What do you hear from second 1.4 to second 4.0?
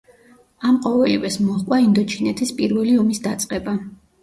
მოჰყვა ინდოჩინეთის პირველი ომის დაწყება.